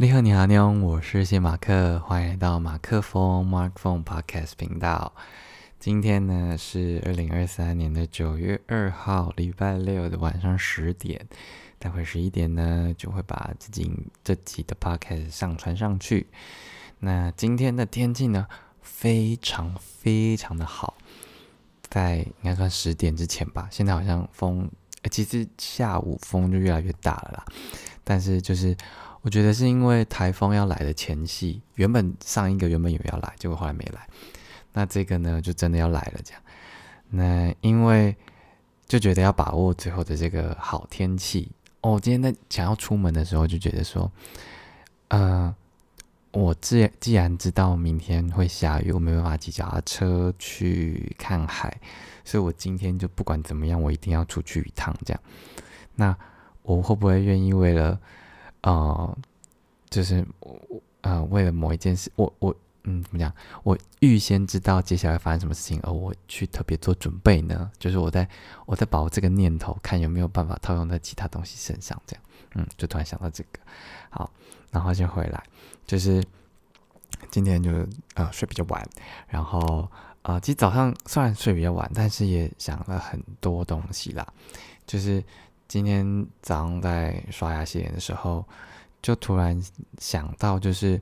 [0.00, 5.12] 你好，你好，妞，我是谢马克，欢迎来到马克风 Mark Phone Podcast 频道。
[5.80, 11.26] 今天呢是二零二三年的九月二号，礼拜六的晚上十点，
[11.80, 13.90] 待会十一点呢就会把自己
[14.22, 16.28] 这集的 Podcast 上传上去。
[17.00, 18.46] 那今天的天气呢
[18.80, 20.94] 非常非常的好，
[21.90, 24.70] 在应该算十点之前吧，现在好像风，
[25.10, 27.44] 其实下午风就越来越大了啦，
[28.04, 28.76] 但是就是。
[29.22, 34.06] 我觉得是因为台风要来的前夕，原本上一个原本以为要来，结果后来没来。
[34.72, 36.20] 那这个呢，就真的要来了。
[36.24, 36.42] 这样，
[37.10, 38.14] 那因为
[38.86, 41.50] 就觉得要把握最后的这个好天气。
[41.80, 44.10] 哦，今天在想要出门的时候，就觉得说，
[45.08, 45.52] 呃，
[46.30, 51.80] 我既既然知道明天会下雨，我没办法骑脚踏车去看海，
[52.24, 54.94] 所以我今天就不管怎么样，我一定要出去一趟。
[55.04, 55.20] 这样，
[55.96, 56.16] 那
[56.62, 57.98] 我会不会愿意为了？
[58.62, 59.16] 啊，
[59.88, 63.32] 就是我呃，为了某一件事，我我嗯，怎么讲？
[63.62, 67.70] 我预先知道接下来发生什么事情，而我去特别做准备呢？
[67.78, 68.28] 就是我在
[68.66, 72.22] 我在把我这个念头看有没有办法套用在其他东西身上，这样，
[72.54, 73.60] 嗯，就突然想到这个。
[74.10, 74.30] 好，
[74.70, 75.42] 然后先回来，
[75.86, 76.24] 就是
[77.30, 77.70] 今天就
[78.14, 78.88] 呃睡比较晚，
[79.28, 79.88] 然后
[80.22, 84.26] 呃，其实早上虽然睡比较晚，但是也想了很多东西啦，
[84.86, 85.22] 就是。
[85.68, 88.42] 今天早上在刷牙洗脸的时候，
[89.02, 89.62] 就突然
[89.98, 90.98] 想到，就是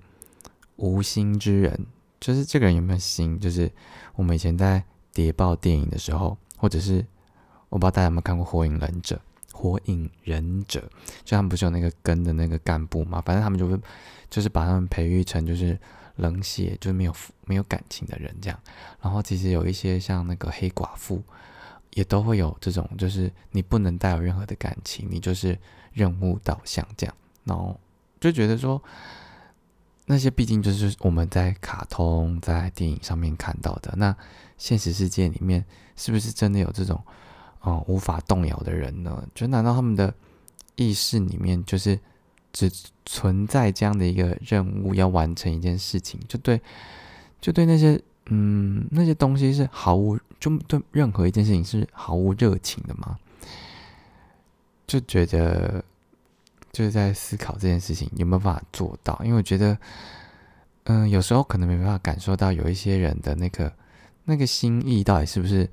[0.74, 1.86] 无心之人，
[2.18, 3.38] 就是这个人有没有心？
[3.38, 3.70] 就是
[4.16, 7.06] 我们以前在谍报电影的时候，或者是
[7.68, 9.14] 我不知道大家有没有看过《火影忍者》，
[9.56, 10.80] 《火影忍者》
[11.24, 13.20] 就他们不是有那个根的那个干部嘛？
[13.20, 13.78] 反正他们就会
[14.28, 15.78] 就是把他们培育成就是
[16.16, 18.58] 冷血，就是没有没有感情的人这样。
[19.00, 21.22] 然后其实有一些像那个黑寡妇。
[21.96, 25.58] 也都会有这种，就是你不能带有任何的感情，你就是
[25.94, 27.80] 任务导向这样，然后
[28.20, 28.82] 就觉得说，
[30.04, 34.14] 那些毕竟就是我们在卡通、在电影上面看到的，那
[34.58, 35.64] 现实世界里面
[35.96, 37.02] 是不是真的有这种，
[37.62, 39.26] 哦无法动摇的人呢？
[39.34, 40.12] 就难道他们的
[40.74, 41.98] 意识里面就是
[42.52, 42.70] 只
[43.06, 46.60] 存在这样的一个任务要完成一件事情，就对，
[47.40, 47.98] 就对那些。
[48.28, 53.16] 嗯，那些东西是毫无就对任何一件事情是毫无热情的吗？
[54.84, 55.84] 就觉得
[56.72, 59.16] 就是在思考这件事情有没有办法做到？
[59.24, 59.78] 因为我觉得，
[60.84, 63.72] 嗯，有时候可能没办法感受到有一些人的那个
[64.24, 65.68] 那个心意到底是不是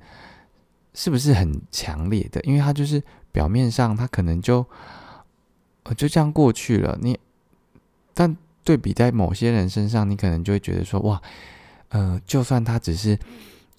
[0.94, 2.40] 是不是很强烈的？
[2.42, 4.64] 因为他就是表面上他可能就
[5.82, 7.18] 呃就这样过去了，你
[8.14, 11.20] 但对比在某些人身上，你可能就会觉得说哇。
[11.94, 13.16] 呃，就算他只是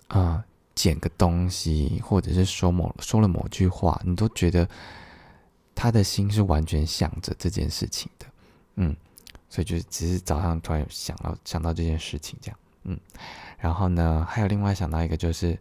[0.08, 0.42] 啊
[0.74, 4.66] 捡个东西，或者是说某说了某句话，你都觉得
[5.76, 8.26] 他的心是完全想着这件事情的，
[8.76, 8.96] 嗯，
[9.50, 12.98] 所以就是只是早上突然想到想到这件事情这样，嗯，
[13.60, 15.60] 然后呢，还有另外想到一个就是，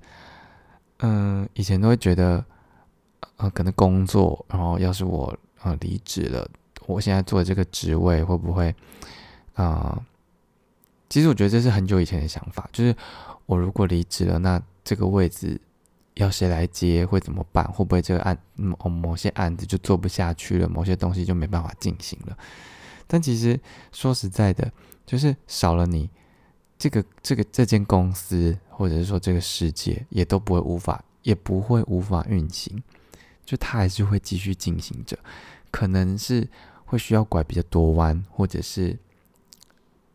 [0.98, 2.44] 嗯，以前都会觉得，
[3.38, 6.48] 呃，可能工作，然后要是我呃离职了，
[6.87, 8.72] 我现在做的这个职位会不会
[9.54, 10.00] 啊？
[11.14, 12.92] 其实我觉得这是很久以前的想法，就是
[13.47, 15.60] 我如果离职了，那这个位置
[16.14, 17.64] 要谁来接，会怎么办？
[17.70, 22.36] 会不会这个案某某些案子就做不下去了，某些东西就没办法进行了？
[23.06, 23.56] 但其实
[23.92, 24.69] 说实在的，
[25.06, 26.10] 就是少了你，
[26.76, 32.82] 这个这个这间公司，或者是说这个世界，也都不会无法，也不会无法运行，
[33.44, 35.16] 就它还是会继续进行着，
[35.70, 36.48] 可能是
[36.84, 38.98] 会需要拐比较多弯，或者是。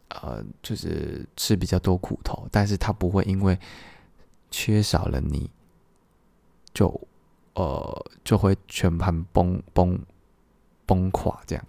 [0.10, 3.58] 呃，就是吃比较多苦头，但是他不会因为
[4.50, 5.48] 缺少了你，
[6.74, 7.00] 就
[7.54, 10.00] 呃就会全盘崩崩
[10.88, 11.64] 崩垮这样，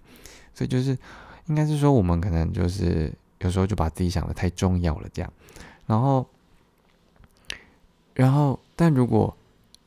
[0.55, 0.97] 所以就是
[1.45, 5.31] 应该是说，我们可能就是有时候就把自己想的太重要了这样，
[5.85, 6.27] 然后
[8.15, 9.37] 然后，但如果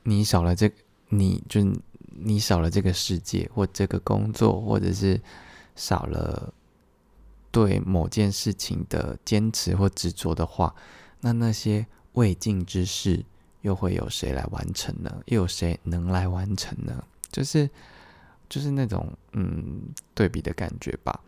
[0.05, 0.71] 你少了这，
[1.09, 1.61] 你就
[2.07, 5.21] 你少了这个世界或这个工作，或者是
[5.75, 6.55] 少了。
[7.55, 10.75] 对某件事情的坚持或执着的话，
[11.21, 13.25] 那那些未尽之事
[13.61, 15.23] 又会有谁来完成呢？
[15.27, 17.01] 又有谁能来完成呢？
[17.31, 17.71] 就是
[18.49, 19.83] 就是那种嗯
[20.15, 21.21] 对比的感觉吧。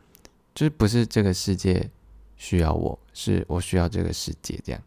[0.53, 1.89] 就是不是这个世界
[2.37, 4.83] 需要我，是我需要这个世界这样。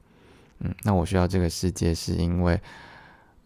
[0.60, 2.60] 嗯，那我需要这个世界是因为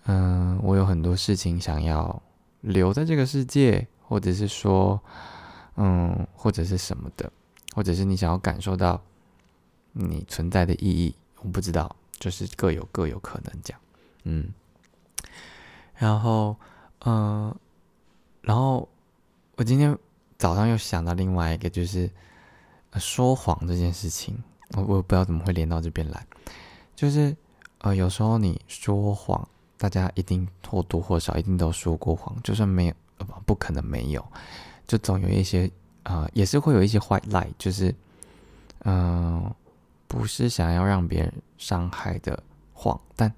[0.05, 2.19] 嗯我有很多事情想要
[2.61, 4.99] 留在这个世界，或者是说
[5.75, 7.31] 嗯或者是什么的。
[7.73, 9.01] 或者是你想要感受到
[9.91, 13.79] 你存在的意义，我不知道，就是各有各有可能讲，
[14.23, 14.53] 嗯，
[15.95, 16.55] 然后，
[17.05, 17.53] 嗯，
[18.41, 18.87] 然后
[19.55, 19.97] 我今天
[20.37, 22.09] 早上又想到另外一个，就是
[22.97, 24.41] 说谎这件事情，
[24.71, 26.25] 我我不知道怎么会连到这边来，
[26.95, 27.35] 就是
[27.79, 29.47] 呃，有时候你说谎，
[29.77, 34.25] 大家一定或多或少一定都说过谎，就算没有，不不可能没有，
[34.87, 35.69] 就总有一些
[36.03, 37.93] 呃，也是会有一些坏赖，就是
[38.85, 39.53] 嗯，
[40.07, 42.41] 不是想要让别人伤害的
[42.73, 43.33] 谎，但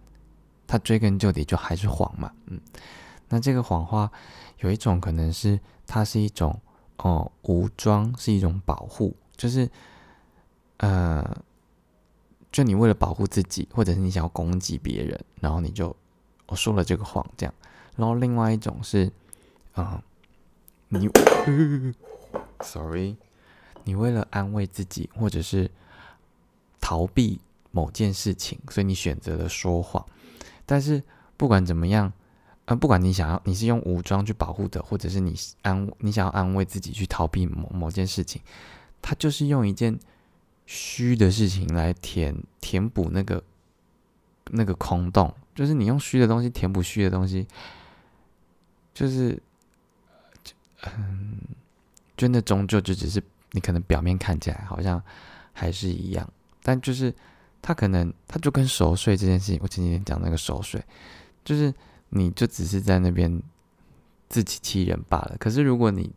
[0.67, 2.59] 他追根究底就还是谎嘛，嗯，
[3.29, 4.11] 那这个谎话
[4.59, 6.59] 有一种可能是它是一种。
[6.99, 9.69] 哦，武装是一种保护，就是，
[10.77, 11.37] 呃，
[12.53, 15.93] 就你为了保护自己，或者是你想要攻击别人，然后你就
[16.47, 17.53] 我说了这个谎，这样。
[17.97, 19.11] 然后另外一种是，
[19.73, 20.01] 啊，
[20.87, 21.09] 你
[22.61, 23.15] ，sorry，
[23.83, 25.69] 你为了安慰自己，或者是
[26.79, 27.39] 逃避
[27.71, 30.05] 某件事情，所以你选择了说谎。
[30.65, 31.03] 但是
[31.37, 32.11] 不管怎么样。
[32.67, 38.41] 呃，不管你想要，你是用武装去保护的，或者是你安，你想要安慰自己去逃避某某件事情，
[39.03, 39.99] 他就是用一件
[40.65, 43.43] 虚的事情来填填补那个
[44.49, 47.45] 那个空洞，就是你用虚的东西填补虚的东西，
[48.95, 49.39] 就是
[50.87, 51.37] 嗯，
[52.17, 53.21] 就那终究就只是
[53.51, 55.01] 你可能表面看起来好像
[55.53, 56.27] 还是一样，
[56.63, 57.13] 但就是
[57.61, 60.83] 他可能他就跟熟睡这件事情，我前几天讲那个熟睡，
[61.43, 61.73] 就是。
[62.09, 63.41] 你就只是在那边
[64.29, 65.35] 自欺欺人罢了。
[65.37, 66.09] 可是如果你，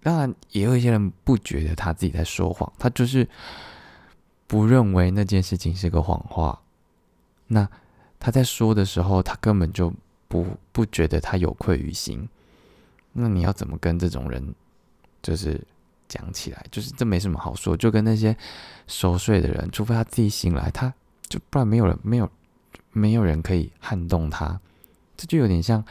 [0.00, 3.26] 当然也有一些人不觉得他自己在说谎，他就是
[4.46, 6.62] 不认为那件事情是个谎话。
[7.48, 7.68] 那
[8.20, 9.92] 他在说的时候，他根本就
[10.28, 12.28] 不不觉得他有愧于心。
[13.14, 14.54] 那你要怎么跟这种人
[15.22, 15.60] 就是
[16.08, 16.66] 讲起来？
[16.70, 18.36] 就是这没什么好说，就跟那些
[18.86, 20.92] 熟睡的人，除非他自己醒来，他
[21.28, 22.30] 就不然没有人没有
[22.90, 24.60] 没有人可以撼动他。
[25.16, 25.84] 这就有点像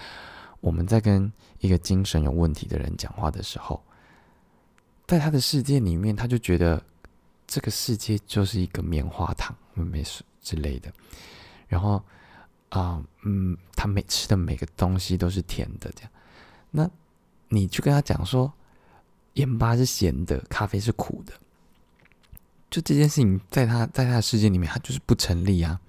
[0.59, 3.81] 我们在跟一个精神有问题的人讲话的时候，
[5.07, 6.83] 在他的世界里面，他就觉得
[7.47, 10.91] 这个世界就是一个棉花糖，没事之类的。
[11.67, 12.03] 然后
[12.69, 16.11] 啊，嗯，他每吃的每个东西都是甜的，这样。
[16.69, 16.89] 那
[17.47, 18.51] 你去跟他讲说，
[19.33, 21.33] 盐巴是咸的，咖啡是苦的，
[22.69, 25.79] 就这件事情，在他在他的世界里面，他就是不成立啊。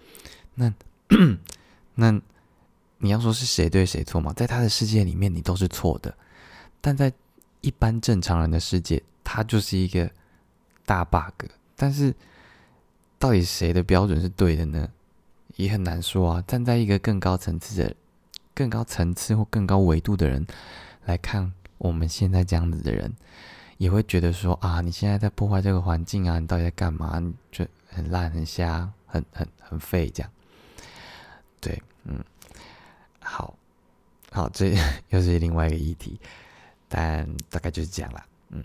[0.55, 0.73] 那
[1.95, 2.21] 那。
[3.05, 4.33] 你要说是谁对谁错嘛？
[4.33, 6.09] 在他的世界里面，你都是错的；
[6.81, 7.13] 但在
[7.61, 10.09] 一般正常人的世界，他就是一个
[10.87, 11.47] 大 bug。
[11.75, 12.15] 但是，
[13.19, 14.89] 到底谁的标准是对的呢？
[15.57, 16.45] 也很难说啊。
[16.47, 17.93] 站在一个更高层次的、
[18.55, 20.47] 更高层次或更高维度的人
[21.05, 21.53] 来看，
[21.83, 23.13] 我们现在这样子的人，
[23.77, 27.19] 也会觉得说啊，你现在在破坏这个环境啊，你到底在干嘛？
[27.19, 30.31] 你就很烂、很瞎、很很很废这样。
[31.61, 32.23] 对，嗯。
[33.25, 33.55] 好，
[34.33, 34.75] 好，这
[35.11, 36.19] 又是另外一个议题，
[36.89, 38.65] 但大概就是这样啦，嗯，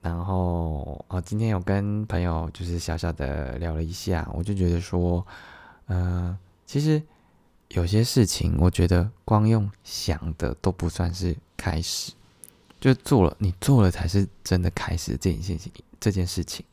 [0.00, 5.24] 然后哦，今天有跟朋友就是小小的聊了一下，我就觉得说，
[5.88, 7.02] 呃，其实
[7.68, 12.12] 有些事情，我觉得光用想的都不算是开始，
[12.80, 16.64] 就做了，你做了才是真的开始这件事情，这件事情，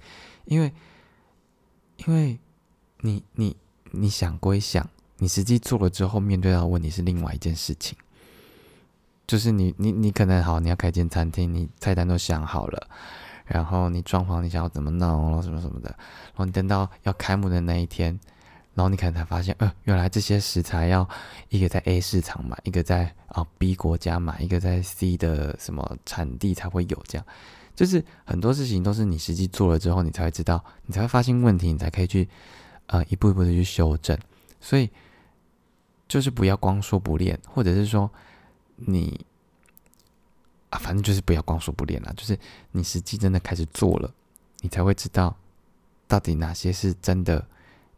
[0.46, 0.74] 因为，
[2.06, 2.38] 因为
[3.02, 3.56] 你你
[3.92, 4.88] 你想归想。
[5.20, 7.98] 你实际做了之后，面对到问题是另外一件事情，
[9.26, 12.90] 就是你你你可能好，你要开间餐厅，你菜单都想好了，
[13.46, 18.20] 然后你装潢你想要怎么弄，然后什么什么的，然后你等到要开幕的那一天，
[18.74, 21.08] 然后你可能才发现，呃，原来这些食材要
[21.50, 27.26] 一个在 A 市场买，一个在啊 B 国家买，一个在 C 的什么产地才会有，这样，
[27.76, 32.28] 就是很多事情都是你实际做了之后，你才会知道，你才会发现问题，你才可以去
[32.88, 34.18] 呃一步一步的去修正，
[34.60, 34.90] 所以。
[36.06, 38.12] 就是不要光说不练，或者是说
[38.76, 39.26] 你
[40.70, 42.14] 啊，反正就是不要光说不练了。
[42.16, 42.38] 就是
[42.72, 44.14] 你实际真的开始做了，
[44.60, 45.36] 你才会知道
[46.08, 47.44] 到底哪些是真的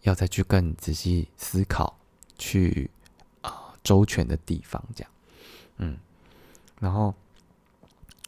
[0.06, 1.96] 要再去更仔细思考、
[2.40, 2.90] 去
[3.42, 4.84] 啊周全的地方。
[4.96, 5.12] 这样，
[5.78, 5.98] 嗯，
[6.80, 7.14] 然后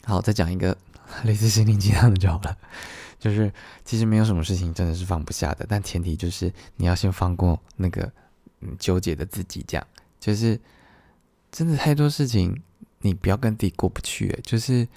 [0.04, 0.76] 好，再讲一个
[1.24, 2.56] 类似心灵鸡汤的就好了。
[3.18, 3.52] 就是
[3.84, 8.12] 其实没有什么事情真的是放不下的，但前提就是你要先放过那个。
[8.60, 9.86] 嗯，纠结的自己这样，
[10.18, 10.58] 就是
[11.52, 12.60] 真的太多事情，
[13.02, 14.36] 你不要跟自己过不去。
[14.42, 14.88] 就是，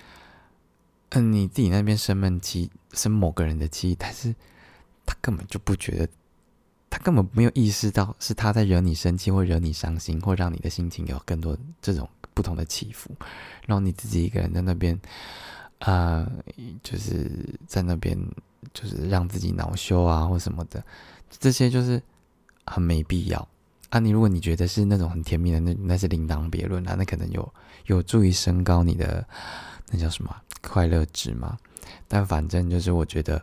[1.09, 4.33] 嗯，你自己那边生闷气，生某个人的气，但是
[5.05, 6.09] 他根本就不觉得，
[6.91, 13.09] 他根本没有意识到是他在惹你生气，或惹你伤心，或让你的心情有更多这种不同的起伏。
[13.65, 14.99] 然后你自己一个人在那边，
[15.79, 16.29] 啊，
[16.83, 18.17] 就是在那边，
[18.73, 20.83] 就是让自己恼羞啊，或什么的，
[21.29, 21.99] 这些就是
[22.65, 23.47] 很没必要。
[23.89, 26.95] 啊，你如果你觉得是那种很甜蜜的，那那是另当别论啊。
[26.97, 27.53] 那可能有
[27.85, 29.25] 有助于升高你的
[29.89, 31.57] 那叫什么快乐值嘛。
[32.09, 33.41] 但反正就是我觉得，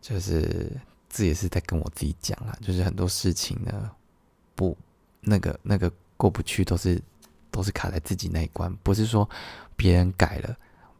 [0.00, 0.70] 就是
[1.16, 3.90] 这也是在跟我自己讲啦，就是很多事情呢，
[4.56, 4.76] 不
[5.20, 7.00] 那个那个过不去，都是
[7.50, 9.28] 都是卡在自己那一关，不是说
[9.76, 10.56] 别人改了，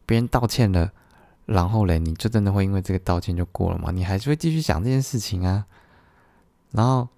[0.06, 0.92] 别人道歉了，
[1.46, 3.90] 然后嘞，你就真的会因为这个道歉就过了吗？
[3.90, 5.66] 你还是会继续想这件事情啊，
[6.70, 7.08] 然后。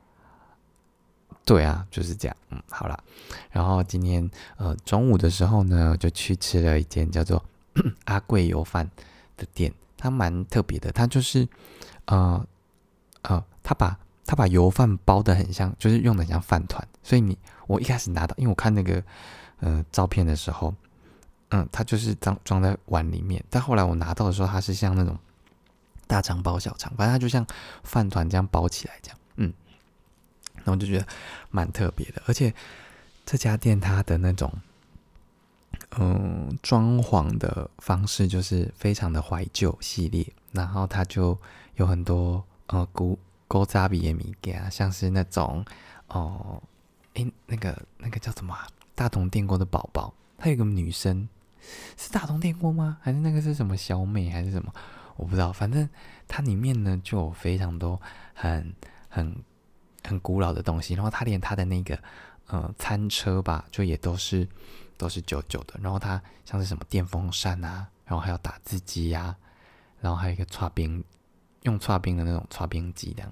[1.44, 2.36] 对啊，就是这样。
[2.50, 3.04] 嗯，好了。
[3.52, 7.40] 然后今天呃中午的时候呢，就去吃了一间叫做
[8.06, 8.90] 阿贵油饭
[9.36, 10.90] 的店，它蛮特别的。
[10.90, 11.46] 它就是
[12.06, 12.44] 呃
[13.28, 16.86] 呃，他把他把油饭包的很像，就是用的像饭团。
[17.02, 19.02] 所以你我一开始拿到，因为我看那个
[19.60, 20.74] 呃照片的时候，
[21.50, 23.44] 嗯，它就是装装在碗里面。
[23.48, 25.16] 但后来我拿到的时候，它是像那种
[26.06, 27.46] 大肠包小肠，反正它就像
[27.82, 29.18] 饭团这样包起来这样。
[29.36, 29.52] 嗯。
[30.64, 31.06] 然后就觉得
[31.50, 32.52] 蛮特别的，而且
[33.24, 34.52] 这家店它的那种
[35.98, 41.38] 嗯装潢的方式就是非常的怀旧系列，然后它就
[41.76, 43.18] 有很多呃古
[43.48, 45.64] 古扎比的米啊，像是那种
[46.08, 46.62] 哦
[47.14, 48.56] 诶那个那个叫什么
[48.94, 51.28] 大同电锅的宝宝，它有个女生
[51.96, 52.98] 是大同电锅吗？
[53.00, 54.72] 还是那个是什么小美还是什么？
[55.16, 55.88] 我不知道，反正
[56.28, 58.00] 它里面呢就有非常多
[58.34, 58.74] 很
[59.08, 59.34] 很。
[60.08, 61.98] 很古老的东西，然后他连他的那个
[62.46, 64.46] 呃餐车吧，就也都是
[64.96, 65.74] 都是旧旧的。
[65.82, 69.34] 然后他像是什么电风扇啊，然后还有打字机呀，
[70.00, 71.02] 然后还有一个擦冰
[71.66, 73.30] 用搓冰的那种搓冰机，这样，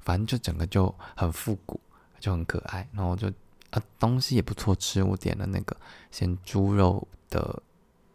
[0.00, 1.80] 反正就整个就很复古，
[2.20, 2.86] 就很可爱。
[2.92, 3.28] 然后就
[3.70, 5.76] 啊东西也不错吃，我点了那个
[6.10, 7.62] 鲜猪肉的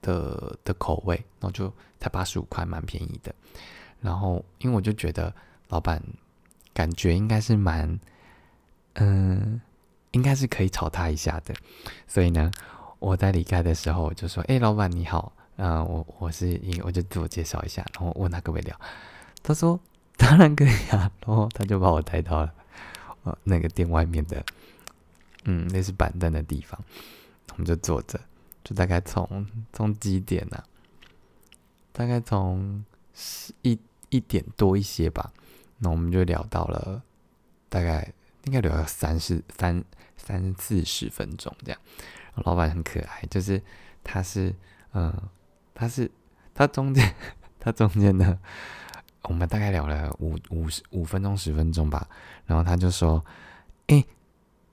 [0.02, 3.34] 的的口味，然后就才八十五块，蛮便宜的。
[4.00, 5.34] 然后因为我就觉得
[5.70, 6.02] 老板。
[6.74, 8.00] 感觉应该是蛮，
[8.94, 9.60] 嗯，
[10.12, 11.52] 应该是可以炒他一下的，
[12.06, 12.52] 所以呢，
[13.00, 18.80] 我在离开的时候我就说：“哎，老板你好，嗯，我我是，我就自我介绍一下，然后问他可不可以聊。”
[19.44, 19.80] 他说
[20.18, 22.54] ：“当然可以啊。”然后他就把我带到了
[23.24, 24.44] 呃那个店外面的，
[25.46, 26.80] 嗯，那是板凳的地方，
[27.52, 28.20] 我们就坐着，
[28.64, 30.64] 就大概从从几点呢？
[31.92, 33.80] 大概从十一
[34.10, 35.32] 一点多一些吧。
[35.80, 37.02] 那我们就聊到了，
[37.70, 38.12] 大概
[38.46, 39.84] 应该聊了三四三
[40.16, 41.80] 三四十分钟这样。
[42.44, 43.62] 老板很可爱，就是
[44.04, 44.54] 他是
[44.94, 45.12] 嗯，
[45.74, 46.10] 他是
[46.54, 47.16] 他中间
[47.60, 48.40] 他中间呢，
[49.28, 52.08] 我们大概聊了五五十五分钟十分钟吧。
[52.46, 53.24] 然后他就说
[53.88, 54.04] ：“哎，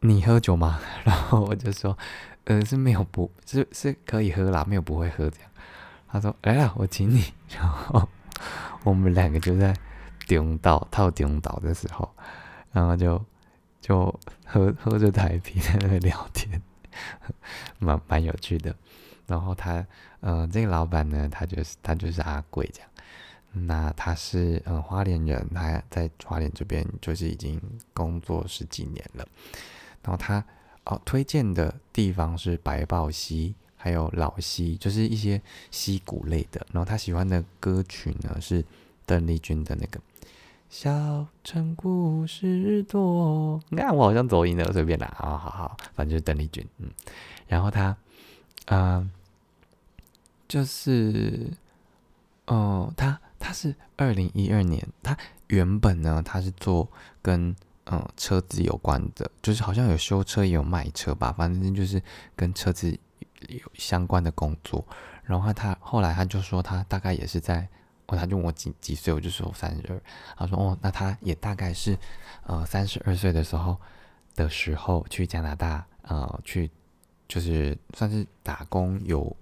[0.01, 1.97] 你喝酒吗？” 然后我就说
[2.45, 5.51] ：“呃，是没有不，是是可以喝啦，没有不会喝这样。”
[6.09, 8.09] 他说：“来了，我请你。” 然后
[8.83, 9.75] 我们两个就在。
[10.27, 12.11] 顶岛套顶岛的时候，
[12.73, 13.23] 然后就
[13.79, 16.63] 就喝喝着台啤在那聊天，
[17.79, 18.75] 蛮蛮有趣的。
[19.27, 19.85] 然后他，
[20.21, 22.89] 嗯，这个老板呢，他就是他就是阿贵这样。
[23.55, 27.61] 那他是嗯花莲人，他在花莲这边就是已经
[27.93, 29.27] 工作十几年了。
[30.03, 30.45] 然后他
[30.85, 36.67] 哦推荐的地方是白豹溪，还有老溪，就是一些溪谷类的。
[36.73, 38.65] 然后他喜欢的歌曲呢是
[39.07, 40.01] 邓丽君的那个。
[40.71, 46.91] 小城故事多，你看我好像走音了，随便啦，好好好，反正就是邓丽君，嗯，
[47.47, 47.97] 然后他，
[48.67, 49.09] 嗯，
[50.49, 51.49] 就是，
[52.47, 55.17] 哦，他他是二零一二年，他
[55.49, 57.55] 原本呢，他是做跟
[57.87, 62.03] 嗯车子有关的，就是好像有修车也有卖车吧，反正就是
[62.35, 62.91] 跟车子
[63.49, 64.87] 有相关的工作，
[65.25, 67.69] 然后他后来他就说他大概也是在。
[68.07, 69.99] 哦，他就问我几几岁，我就说三十二。
[70.37, 71.97] 他说哦，那他也大概是
[72.43, 73.81] 呃三十二岁的时候
[74.35, 76.71] 的时候去加拿大，呃，去
[77.26, 79.35] 就是算是打工有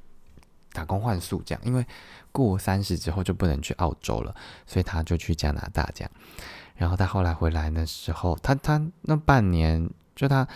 [0.72, 1.86] 打工换宿这样，因为
[2.30, 4.34] 过三十之后就不能去澳洲了，
[4.66, 6.10] 所以他就去加拿大这样。
[6.76, 10.46] 然后他后来回来的时候，他他那半年就他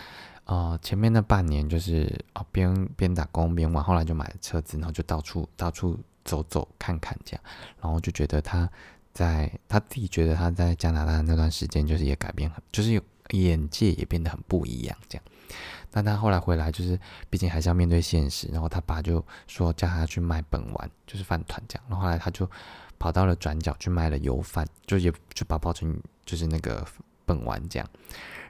[0.45, 5.99] 呃前面那半年就是哦边边打工边玩，后来就买了车子，然后就到处到处。
[6.27, 7.41] 走走看看这样，
[7.79, 8.69] 然后就觉得他
[9.13, 15.23] 在他自己觉得他在加拿大那段时间就是也改变很，就是有眼界也变得很不一样这样。
[16.03, 16.99] 但他后来回来，就是
[17.29, 21.83] 毕竟还是要面对现实，然后他爸就说叫他去卖本丸，就是饭团这样。
[21.89, 22.49] 然后后来他就
[22.99, 26.85] 跑到了转角去卖了油饭，就也就把包成就是那个
[27.25, 27.89] 本丸这样。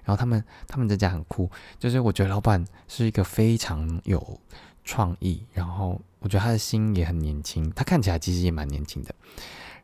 [0.03, 1.49] 然后他们他们这家很酷，
[1.79, 4.39] 就是我觉得老板是一个非常有
[4.83, 6.01] 创意，然后。
[6.19, 9.13] 我觉得他的心也很年轻，他看起来其实也蛮年轻的。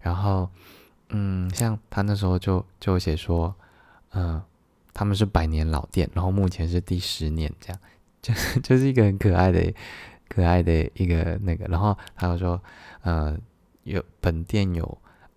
[0.01, 0.49] 然后，
[1.09, 3.53] 嗯，像他那时候就就写说，
[4.13, 4.41] 嗯，
[4.93, 7.79] 他们是百年老店，然后目前是第十年，这样，
[8.21, 9.73] 就就是一个很可爱的、
[10.27, 12.61] 可爱的一个那个，然后他就说，
[13.01, 13.37] 呃，
[13.83, 14.85] 有本店有，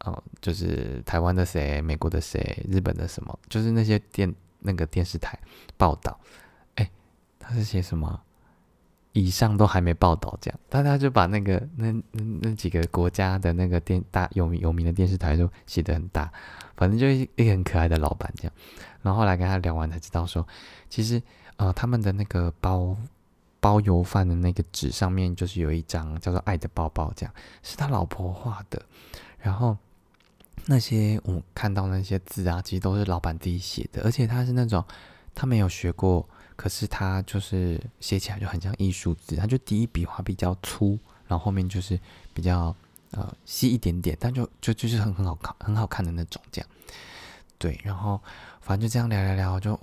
[0.04, 5.38] 哦，就是台湾的谁，美国的谁，日本的什么，就是那些电那个电视台
[5.76, 6.18] 报道，
[6.74, 6.90] 哎，
[7.38, 8.20] 他是写什么？
[9.12, 16.30] 以上都还没报道，这样，但他就把那个那那那几个国家的那个电大有名有名的电视台都写的很大，
[16.76, 18.52] 反正就一个很可爱的老板这样。
[19.06, 20.44] 然后后来跟他聊完才知道说，
[20.90, 21.22] 其实
[21.56, 22.96] 呃他们的那个包
[23.60, 27.32] 包邮饭的那个纸上面就是有一张叫做“爱的抱抱”，这样
[27.62, 28.82] 是他老婆画的。
[29.38, 29.76] 然后
[30.64, 34.84] 那些我看到那些字啊，其实都是老板自己写的，而且他是那种
[35.34, 36.28] 他没有学过。
[36.56, 40.98] 可是他就是写起来就很像艺术字，他就第一笔画比较粗，
[41.28, 42.00] 然后后面就是
[42.32, 42.74] 比较
[43.10, 46.70] 呃细一点点，但就就就是很很好看很好看的那种这样。
[47.58, 48.20] 对，然后
[48.60, 49.78] 反正就这样聊聊聊，就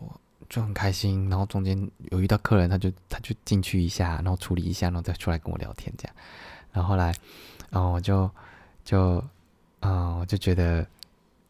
[0.50, 1.30] 就很开心。
[1.30, 6.15] 然后中间有遇到客人，他就他就进去一下，然后处理一下，然后再出来跟我聊天这样。
[6.72, 7.13] 然后后来，
[7.70, 8.30] 然后我就
[8.84, 9.24] 就
[9.82, 10.86] 嗯，我就觉得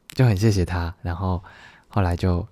[0.09, 0.93] 就很谢谢他。
[1.01, 1.43] 然后
[1.87, 2.47] 后来就。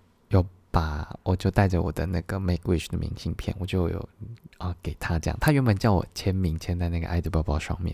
[0.74, 4.10] 把我就带着我的那个 Make Wish 的明信片，我就有
[4.58, 5.38] 啊给他这样。
[5.42, 7.94] 他原本叫我签名签在那个爱的包包上面，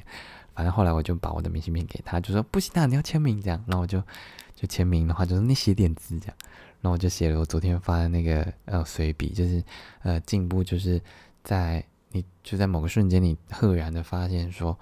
[0.53, 3.59] 反正后来我就把我的明信片给他，就说不行啊，你要签名这样。
[3.65, 3.99] 然后我就
[4.57, 6.35] 就签名的话，就是你写点字这样。
[6.81, 9.63] 然后我就写了我昨天发的那个呃随笔，就是
[10.01, 10.99] 呃进步就是
[11.43, 14.77] 在你就在某个瞬间，你赫然的发现说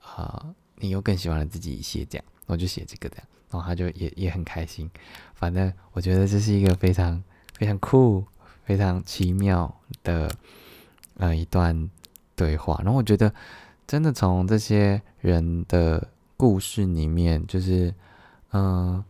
[0.00, 2.24] 啊，你又更喜欢了自己一些这样。
[2.46, 3.26] 我就写这个这样。
[3.48, 4.90] 然后他就也也很开心，
[5.34, 7.22] 反正我觉得这是一个非常
[7.54, 8.24] 非常酷、
[8.64, 10.30] 非常奇妙的
[11.16, 11.88] 呃一段
[12.34, 12.76] 对话。
[12.82, 13.32] 然后我觉得
[13.86, 17.94] 真的从这些人的故事里面，就是
[18.52, 19.04] 嗯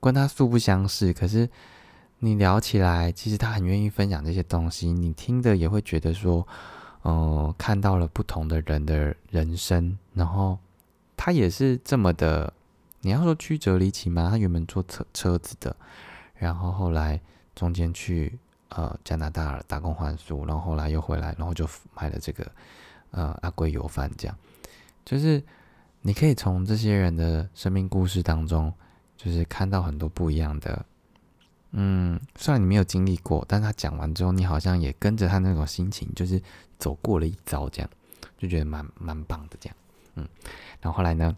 [0.00, 1.48] 跟他素不相识，可是
[2.18, 6.46] 你聊起来，其实他很愿意分享这些东西，你听的也会觉得说，
[7.02, 10.58] 嗯看到了不同的人的人生，然后
[11.16, 12.52] 他也是这么的。
[13.00, 14.28] 你要说曲折离奇吗？
[14.30, 15.76] 他原本做车车子的，
[16.36, 17.20] 然后后来
[17.54, 18.38] 中间去
[18.70, 22.50] 呃加拿大打工换宿，然后后来又回来，然后就买了这个
[23.10, 24.34] 呃阿贵油饭，这样
[25.04, 25.42] 就是
[26.06, 28.70] 你可以从这些人的生命故事当中，
[29.16, 30.84] 就是看到很多不一样的。
[31.70, 36.38] 嗯，虽然你没有经历过，但他讲完之后，你好像也跟着他那种心情，就是
[36.78, 37.88] 走过了一遭，这样
[38.36, 39.76] 就觉得蛮蛮棒的这样。
[40.16, 40.28] 嗯，
[40.82, 41.34] 然后后来呢？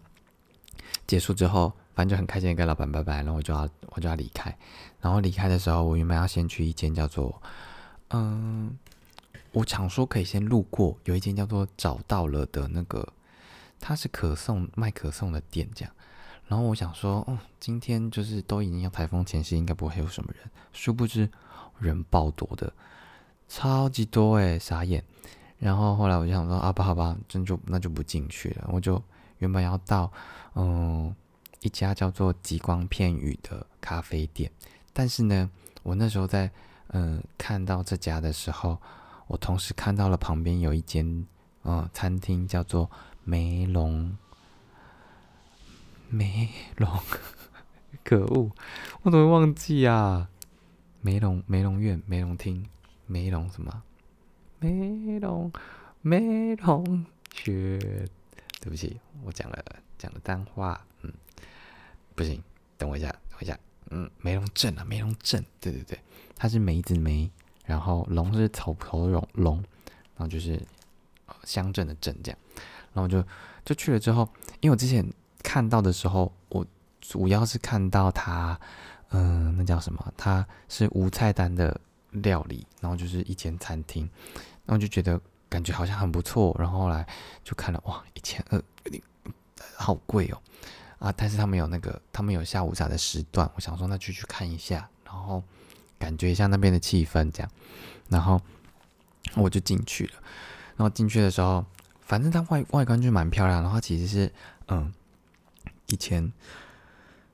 [1.05, 4.53] 结束之后，反正就很开心，跟老板拜拜，然后我就要我就要离开。
[4.99, 7.41] 然后离开的时候，我原本要先去一间叫做……
[8.09, 8.77] 嗯，
[9.53, 13.07] 我常说可以先路过，有一间叫做找到了的那个，
[13.79, 15.93] 它是可颂卖可颂的店，这样。
[16.47, 20.49] 然后我想说，哦，今天就是都已经要台风前夕，应该不会有什么人。
[20.73, 21.29] 殊不知
[21.79, 22.71] 人爆多的，
[23.47, 25.03] 超级多诶，傻眼。
[25.59, 29.01] 然后后来我就想说，啊不好吧，真就那就不进去了，我就。
[29.39, 30.11] 原本要到
[30.55, 31.15] 嗯
[31.59, 34.51] 一家叫做极光片语的咖啡店，
[34.91, 35.47] 但是呢，
[35.83, 36.49] 我那时候在
[36.87, 38.81] 嗯看到这家的时候，
[39.27, 41.23] 我同时看到了旁边有一间
[41.65, 42.89] 嗯餐厅叫做
[43.27, 44.15] 梅龙。
[46.07, 46.89] 梅龙，
[48.05, 48.49] 可恶，
[49.01, 50.29] 我怎么会忘记啊？
[51.01, 52.65] 梅龙梅龙院梅龙厅。
[53.05, 53.83] 梅龙什么？
[54.59, 55.51] 梅龙
[56.01, 58.07] 梅龙雪。
[58.61, 59.65] 对不起，我讲了
[59.97, 61.11] 讲了单话，嗯，
[62.15, 62.41] 不行，
[62.77, 63.59] 等我一下，等我一下，
[63.89, 65.99] 嗯，梅龙镇啊，梅龙镇，对对对，
[66.37, 67.29] 它是梅子梅，
[67.65, 69.57] 然后龙是草头龙龙，
[70.15, 70.61] 然后就是
[71.43, 72.39] 乡镇的镇这样，
[72.97, 73.23] 然后就
[73.63, 74.27] 就去了之后，
[74.61, 75.05] 因为我之前
[75.43, 76.65] 看到的时候，我
[76.99, 78.59] 主要是看到它，
[79.09, 80.13] 嗯，那叫什么？
[80.17, 81.79] 它是无菜单的
[82.09, 84.09] 料理，然后就是一间餐厅，
[84.65, 85.21] 然后就觉得。
[85.49, 87.07] 感觉好像很不错，然后后来
[87.41, 89.01] 就看了，哇，一千二，有点
[89.77, 90.37] 好贵哦，
[90.99, 91.09] 啊！
[91.15, 95.41] 但是他们有那个，他们有下午茶的时段，我想说那就去看一下，然后
[95.97, 97.49] 感觉一下那边的气氛，这样，
[98.09, 98.41] 然后
[99.35, 100.15] 我就进去了。
[100.75, 101.65] 然后进去的时候，
[102.07, 104.31] 反正它外外观就蛮漂亮，然后其实是，
[104.69, 104.93] 嗯，
[105.87, 106.31] 以前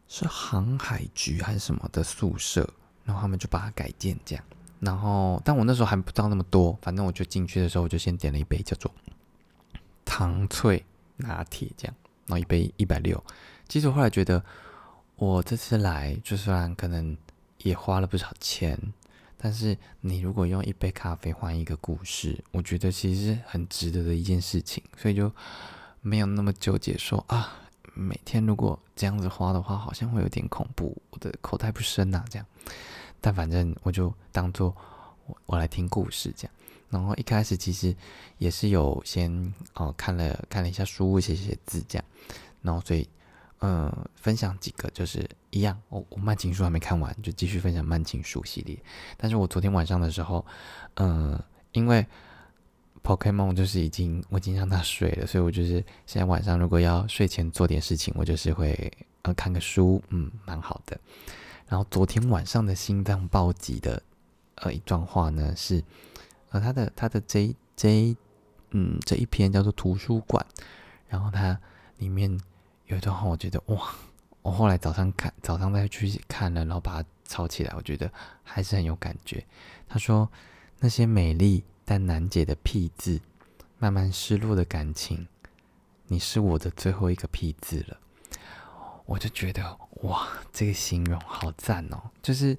[0.07, 2.67] 是航海局还是什么的宿舍，
[3.05, 4.43] 然后他们就把它改建这样。
[4.79, 8.91] 然后，但我那时候还不知道那么多，反正我就进去的时候，我就先点了一杯叫做
[10.03, 10.83] 糖脆
[11.17, 13.23] 拿铁，这样，然后一杯一百六。
[13.69, 14.43] 其实我后来觉得，
[15.15, 17.15] 我这次来，就算可能
[17.59, 18.77] 也花了不少钱，
[19.43, 25.29] 但是你如果用一杯咖啡换一个故事，我觉得其实是很值得的一件事情，所以就
[25.99, 27.59] 没有那么纠结说啊，
[27.93, 32.45] 每天如果这样子花的话，好像会有点恐怖，我的口袋不深呐，这样。
[33.19, 34.73] 但反正我就当做
[35.25, 36.53] 我我来听故事这样。
[36.89, 37.93] 然后一开始其实
[38.37, 42.05] 也是有先哦看了看了一下书，写写字这样。
[42.61, 43.05] 然后所以
[43.65, 48.77] 嗯，分享几个就是一样，我我慢情书还没看完，就继续分享慢情书系列。
[49.15, 50.45] 但是我昨天晚上的时候，
[50.95, 52.05] 嗯，因为
[53.01, 60.99] Pokemon 就是已经我已经让他睡了，所以我就是现在晚上如果要睡前做点事情，我就是会呃看个书，嗯，蛮好的。
[61.69, 64.03] 然后昨天晚上的心脏暴击的
[64.55, 65.81] 呃一段话呢是。
[66.49, 68.15] 呃，他的他的这这
[68.69, 70.45] 嗯这一篇叫做图书馆，
[71.07, 71.59] 然后它
[71.97, 72.39] 里面
[72.93, 73.93] 有一段话，我觉得哇，
[74.41, 78.11] 我后来早上看早上再去看了，然后把它抄起来，我觉得
[78.43, 79.43] 还是很有感觉。
[79.89, 80.29] 他说
[80.79, 83.19] 那些美丽但难解的屁字，
[83.79, 85.27] 慢慢失落的感情，
[86.07, 87.97] 你是我的最后一个屁字了，
[89.05, 92.55] 我就觉得哇，这个形容好赞哦，就是。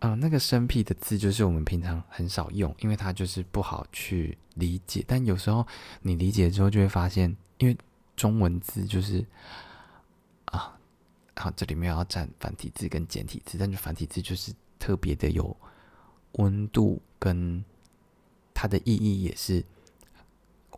[0.00, 5.02] 嗯，那个生僻的字就是我们平常很少用，因为它就是不好去理解。
[5.08, 5.66] 但有时候
[6.02, 7.74] 你理解之后，就会发现，因为
[8.16, 9.24] 中文字就是
[10.46, 10.76] 啊，
[11.36, 15.56] 好，这里面要占繁体字跟简体字，但是繁体字就是特别的有
[16.32, 17.64] 温度，跟
[18.54, 19.62] 它的意义也是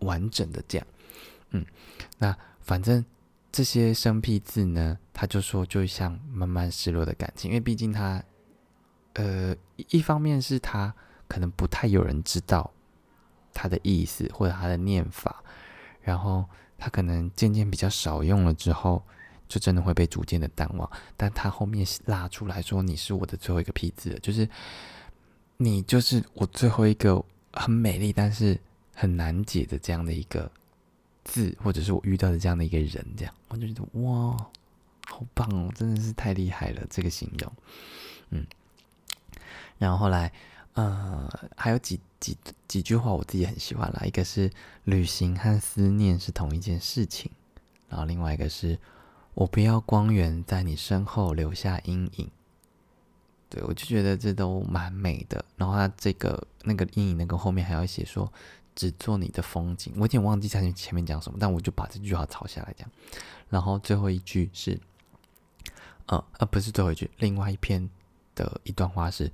[0.00, 0.86] 完整的这样。
[1.50, 1.64] 嗯，
[2.18, 3.04] 那反正
[3.50, 8.22] 这些生僻字呢，他就说就像慢慢失落的感情，因为毕竟他。
[9.14, 9.56] 呃，
[9.88, 10.94] 一方面是他
[11.26, 12.70] 可能不太有人知道
[13.52, 15.42] 他的意思或者他的念法，
[16.00, 16.48] 然后
[16.78, 19.02] 他可能渐渐比较少用了之后，
[19.48, 20.90] 就真的会被逐渐的淡忘。
[21.16, 24.48] 但他后面拉出来说：“你是我的最后一个批字，就是
[25.56, 28.58] 你就是我最后一个很美丽但是
[28.94, 30.50] 很难解的这样的一个
[31.24, 34.36] 字，或者是我遇到的这样的一个人，这样我就觉得哇，
[35.06, 37.52] 好棒哦，真的是太厉害了，这个形容，
[38.30, 38.46] 嗯。”
[39.78, 40.32] 然后后来，
[40.72, 44.02] 呃，还有几几几句话我自己很喜欢啦。
[44.04, 44.50] 一个是
[44.84, 47.30] 旅行和思念是同一件事情，
[47.88, 48.78] 然后另外一个是
[49.34, 52.30] 我不要光源在你身后留下阴影。
[53.48, 55.44] 对我就觉得这都蛮美的。
[55.56, 58.30] 然后他这个那个阴影那个后面还要写说
[58.74, 62.88] 只做你的风景，我有点忘记前前面讲什么，但我就把这句话抄下来讲。
[63.48, 64.78] 然后最后一句是，
[66.06, 67.88] 呃呃，不是最后一句，另外一篇
[68.34, 69.30] 的一段话是。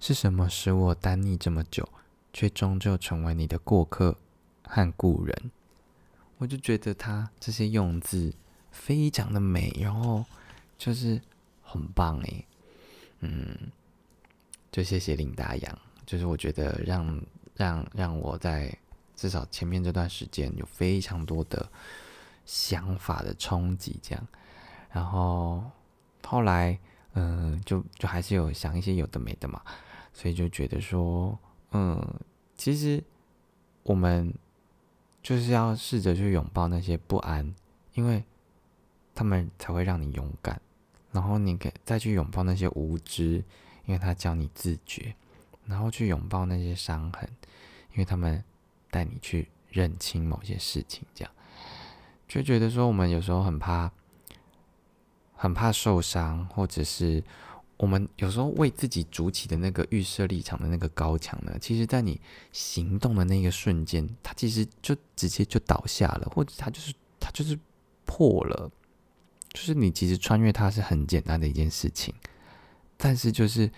[0.00, 1.88] 是什么使我单逆这么久，
[2.32, 4.16] 却终究成为你的过客
[4.64, 5.50] 和故人？
[6.38, 8.32] 我就觉得他这些用字
[8.70, 10.24] 非常的美，然后
[10.76, 11.20] 就是
[11.62, 12.46] 很棒诶。
[13.20, 13.56] 嗯，
[14.70, 17.20] 就谢谢林大洋，就是我觉得让
[17.56, 18.72] 让让我在
[19.16, 21.68] 至少前面这段时间有非常多的
[22.46, 24.26] 想法的冲击，这样，
[24.90, 25.64] 然后
[26.22, 26.78] 后来
[27.14, 29.60] 嗯，就就还是有想一些有的没的嘛。
[30.12, 31.36] 所以就觉得说，
[31.72, 32.02] 嗯，
[32.56, 33.02] 其实
[33.82, 34.32] 我们
[35.22, 37.54] 就是要试着去拥抱那些不安，
[37.94, 38.24] 因为
[39.14, 40.60] 他们才会让你勇敢。
[41.12, 43.44] 然后你给再去拥抱那些无知，
[43.84, 45.14] 因为他教你自觉。
[45.66, 47.28] 然后去拥抱那些伤痕，
[47.92, 48.42] 因为他们
[48.90, 51.06] 带你去认清某些事情。
[51.14, 51.32] 这样
[52.26, 53.90] 就觉得说，我们有时候很怕，
[55.34, 57.22] 很怕受伤，或者是。
[57.78, 62.20] 我们有时候为自己筑起的那个预设立场的那个高墙呢，其实，在你
[62.52, 67.56] 行动的那个瞬间，它其实就直接就倒下了，或者它就是它就是
[68.04, 68.70] 破了。
[69.50, 72.12] 就是你其实穿越它是很简单的一件事情，
[72.96, 73.70] 但是就是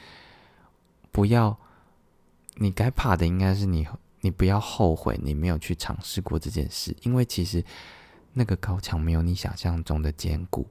[1.13, 1.57] 不要，
[2.57, 3.87] 你该怕的应该是你，
[4.23, 7.63] 你不要后悔你没有去尝试过这件事，因为其实
[8.33, 10.67] 那个高墙没有你想象中的坚固，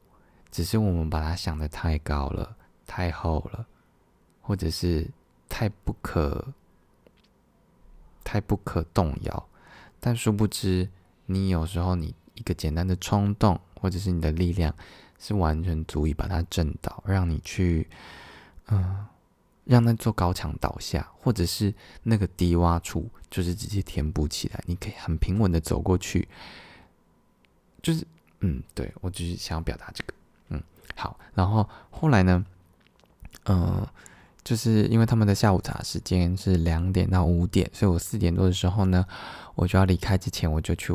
[0.51, 2.57] 只是我们把它想的太高了。
[2.89, 3.67] 太厚了，
[4.41, 5.07] 或者是
[5.47, 6.51] 太不可、
[8.23, 9.47] 太不可动摇，
[9.99, 10.89] 但殊不知，
[11.27, 14.73] 你有时候你一个简单的冲动，或者是你的力量，
[15.19, 17.87] 是完全足以把它震倒，让你去，
[18.69, 19.05] 嗯，
[19.65, 21.71] 让那座高墙倒下，或者是
[22.01, 26.27] 那个低洼处，就是直接填补起来，你可以很平稳的走过去。
[27.83, 28.03] 就是，
[28.39, 30.13] 嗯，对我就是想要表达这个，
[30.49, 30.63] 嗯，
[30.95, 32.43] 好，然后后来呢？
[33.45, 33.85] 嗯，
[34.43, 39.05] 就是因为他们的下午茶时间是两点到五点，所以我四点多的时候呢，
[39.55, 40.93] 我就要离开之前，我就去，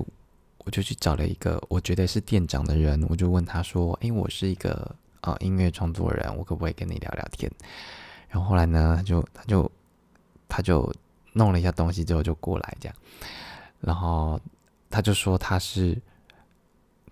[0.59, 7.51] 我就去找了一个我觉得是店长的人，我就问他说：“诶，我是一个呃音乐创作人，我可不可以跟你聊聊天？”
[8.29, 9.73] 然后后来呢，他就他就
[10.49, 10.93] 他就
[11.33, 12.97] 弄了一下东西之后就过来这样，
[13.81, 14.41] 然后
[14.91, 16.01] 他就说他是，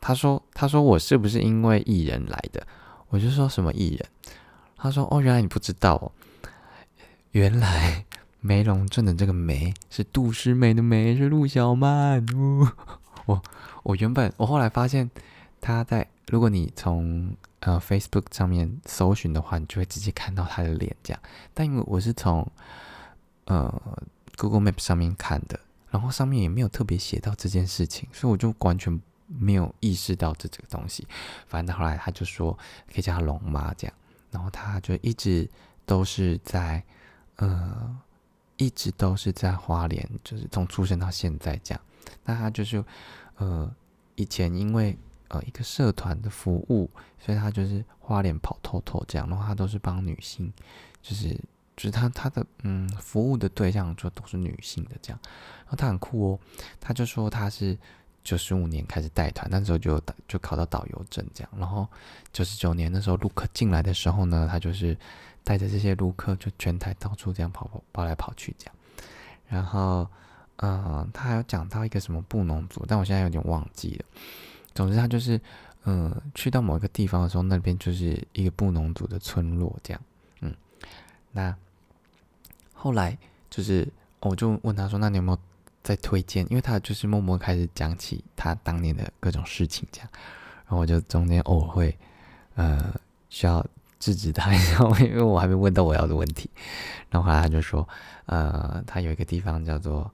[0.01, 2.67] 他说他说我是不是因为艺人来的？
[3.09, 4.09] 我就说什么艺人？
[4.83, 6.11] 他说：“哦，原来你不知道哦，
[7.31, 8.05] 原来
[8.41, 12.27] 梅龙镇的这个梅是杜诗梅的梅，是陆小曼。
[12.35, 12.73] 哦
[13.27, 13.41] 我
[13.85, 15.09] 我原本我后来发现
[15.61, 21.23] 他在，如果你从呃 Facebook 上面搜寻的话，你就会直接看到他的脸这样。
[21.55, 22.45] 但因为我是从
[23.45, 23.73] 呃
[24.37, 31.07] Google Map 上面看的，然后上面也没有特别写到这件事情，所以我就完全没有意识到这这个东西。
[31.47, 32.53] 反正后来他就说
[32.93, 33.95] 可以叫他龙妈这样，
[34.33, 35.49] 然后他就一直
[35.87, 36.83] 都是在
[37.37, 37.97] 呃。
[38.59, 41.81] 一直都是在花莲，就是从出生到现在这样。
[42.25, 42.85] 那他就是，
[43.39, 43.69] 呃，
[44.15, 44.97] 以前因为
[45.29, 49.29] 呃一个社团的服务，所以他就是花莲跑透透这样。
[49.29, 50.53] 然后他都是帮女性，
[51.01, 51.31] 就是
[51.75, 55.19] 就是他他的嗯服务的对象就都是女性的这样。
[55.65, 56.39] 然后他很酷哦，
[56.79, 57.77] 他就说他是
[58.23, 61.51] 九十五年开始带团，那时候就就考到导游证这样。
[61.59, 61.87] 然后
[62.33, 64.97] 九十九年的时候陆客进来的时候呢，他就是。
[65.45, 68.75] 带着这些路客就全台到处这样跑跑跑来跑去这样，
[69.49, 70.09] 然后，
[70.59, 74.05] 嗯，他还有讲到一个什么布农族，但我现在有点忘记了。
[74.73, 75.41] 总之，他就是，
[75.83, 80.01] 嗯，去到某一个地方的时候，那边就是一个布农族的村落这样，
[80.43, 80.55] 嗯。
[81.33, 81.53] 那
[82.73, 83.19] 后来
[83.51, 83.89] 就是，
[84.21, 85.39] 我就问他说：“那你有没有
[85.83, 90.09] 在推荐？”因为他就是默默开始讲起他当年的各种事情这样，
[90.65, 91.99] 然后我就中间偶尔会，
[92.55, 92.95] 呃，
[93.29, 93.65] 需要。
[94.03, 96.51] 制止他一下，因为我还没问到我要的问题。
[97.09, 97.89] 然后后来他就说，
[98.27, 100.11] 呃，他有一个地方叫做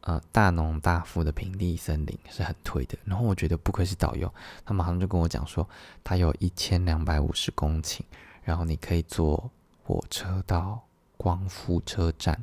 [0.00, 2.98] 呃大农大富的平地森林是很推的。
[3.04, 5.64] 然后我觉得不愧是导游，他马上就跟我讲说，
[6.02, 8.00] 他有一千两百五十公顷，
[8.42, 9.48] 然后你可以坐
[9.84, 10.80] 火车到
[11.16, 12.36] 光复车站，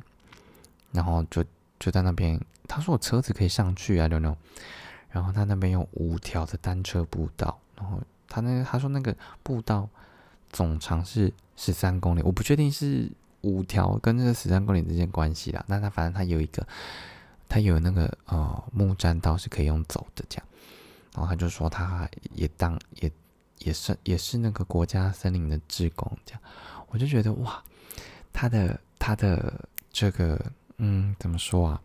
[0.90, 1.44] 然后就
[1.78, 2.40] 就在那边。
[2.68, 4.36] 他说我车子可以上去啊，六六。
[5.10, 9.88] 然后他那边有五条的单车步道，然后他那他说那个步道。
[10.50, 15.62] 总长是十三公里，我不确定是五条跟这个十三公里之间关系啦。
[15.68, 16.66] 那他反正他有一个，
[17.50, 20.46] 他有那个呃木栈道是可以用走的这样。
[21.12, 23.12] 然后他就说他也当也
[23.58, 26.40] 也是也是那个国家森林的职工这样。
[26.88, 27.62] 我就觉得哇，
[28.32, 30.42] 他的他的这个
[30.78, 31.82] 嗯怎么说啊？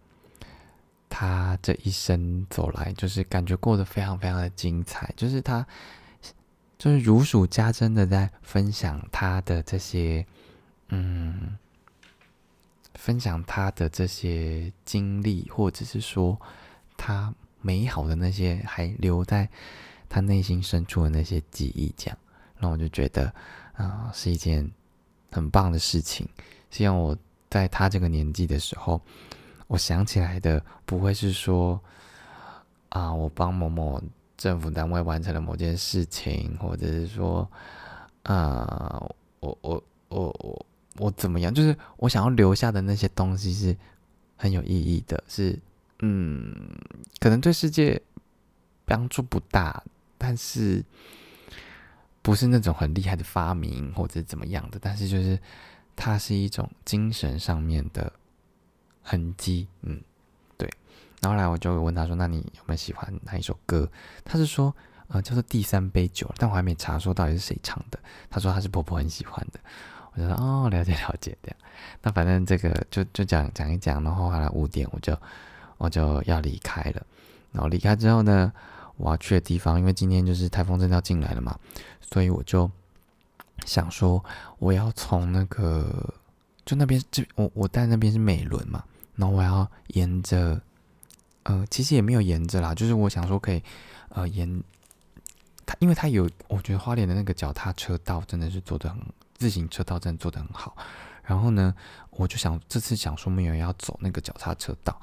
[1.16, 5.64] 他这一生走来就是感觉过得非常非常的精彩，就是他。
[6.76, 10.26] 就是如数家珍的在分享他的这些，
[10.90, 11.58] 嗯，
[12.96, 16.38] 分享他的这些经历，或者是说
[16.98, 19.48] 他美好的那些还留在
[20.10, 22.18] 他内心深处的那些记忆，这样，
[22.60, 23.34] 那我就觉得
[23.76, 24.70] 啊，是一件
[25.32, 26.28] 很棒的事情。
[26.70, 27.18] 希望我
[27.50, 29.00] 在他这个年纪的时候，
[29.74, 31.82] 我想起来的不会是说
[32.90, 34.00] 啊，我帮某某。
[34.36, 37.50] 政府单位完成了某件事情，或者是说，
[38.24, 39.02] 啊，
[39.40, 40.66] 我我我我
[40.98, 41.54] 我怎么样？
[41.54, 43.78] 就是我想要留下的那些东西是
[44.36, 45.58] 很有意义的，是
[46.00, 46.54] 嗯，
[47.20, 48.02] 可能对世界
[48.84, 49.82] 帮助不大，
[50.18, 50.84] 但是
[52.22, 55.40] 不是那种很厉害的发明或者怎么样的，但是就是
[55.96, 58.12] 它是一种精神上面的
[59.04, 60.02] 痕迹，嗯。
[60.58, 60.70] 对
[61.22, 63.90] 然后来我就问他说：“那你有没有喜欢哪一首歌？”
[64.26, 64.76] 他是说
[65.08, 68.00] ：“呃，叫做第三杯酒。”但我还没查说到底是谁唱的。
[68.30, 69.60] 他说他是婆婆很喜欢的。
[70.14, 71.58] 我就说：“哦，了解了解。”这样，
[72.02, 74.04] 那反正这个就就讲讲一讲。
[74.04, 75.18] 然后后来五点我就
[75.78, 77.06] 我就要离开了。
[77.52, 78.52] 然后离开之后呢，
[78.98, 81.58] 我要去的地方，因为今天就是台风真的要进来了嘛，
[82.02, 82.70] 所以我就
[83.66, 84.24] 想说
[84.60, 86.14] 我要从那个
[86.66, 88.84] 就那边这我我在那边是美伦嘛，
[89.16, 90.62] 然后我要沿着。
[91.46, 93.62] 呃，其实也没有沿着啦，就是我想说可以，
[94.08, 94.64] 呃，沿
[95.66, 98.98] 它，因为它有，我觉得花莲的那个脚踏车道真的是做的很，
[99.36, 100.74] 自行车道真的做的很好。
[101.22, 101.76] 然后呢，
[102.12, 104.98] 我就想这次想说没有要走那个脚踏车道，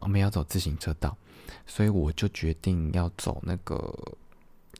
[0.00, 1.16] 我们要走自行车道，
[1.66, 3.90] 所以我就决定要走那个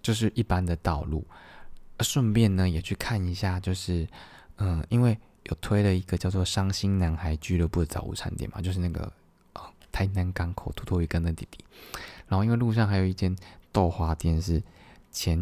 [0.03, 1.25] 就是一般的道路，
[2.01, 4.07] 顺便呢也去看一下，就是
[4.57, 9.13] 嗯，因为有推了一个叫做“伤心男孩俱乐部”的早午餐店嘛，就是那个
[9.55, 9.63] 呃。
[9.93, 11.65] 台南港口土托鱼跟的弟弟，
[12.27, 13.37] 然后因为路上还有一间
[13.71, 14.61] 豆花店，是
[15.13, 15.39] 前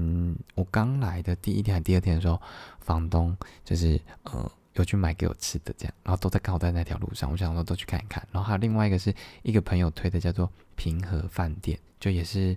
[0.54, 2.38] 我刚来的第一天还第二天的时候，
[2.78, 3.34] 房东
[3.64, 8.22] 就是呃有去买给我吃的这样，然后都在刚好在那条路上，我想说都去看一看。
[8.30, 12.54] 然后还有另外一个是一个朋友推的，叫做平和饭店，就也是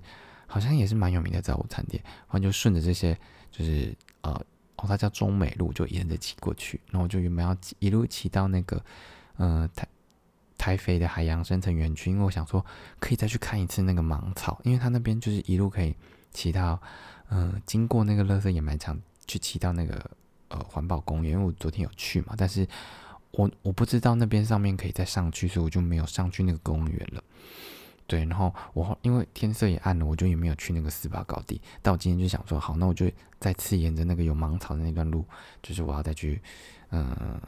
[0.47, 2.03] 好像也是蛮有名的早午餐店。
[2.03, 3.17] 然后就顺着这些
[3.49, 4.45] 就是呃
[4.77, 8.83] 哦，它叫中美路，就沿着骑过去，然后就原本要一路骑到那个
[9.37, 9.87] 呃台。
[10.57, 12.65] 台北的海洋生成园区，因为我想说
[12.97, 15.93] 可以再去看一次那个芒草，因为它那边就是一路可以
[16.31, 16.81] 骑到，
[17.29, 20.09] 嗯，经过那个乐色掩埋场去骑到那个
[20.47, 21.33] 呃环保公园。
[21.33, 22.65] 因为我昨天有去嘛，但是
[23.31, 27.21] 我我不知道那边上面可以再上去，所以我就没有上去那个公园了。
[28.07, 31.59] 对，然后我因为天色也暗了，我就也没有去那个四八高地。
[31.81, 35.25] 但我今天就想说，好，那我就再次沿着那个有芒草的那段路，
[35.63, 36.39] 就是我要再去
[36.91, 37.41] 嗯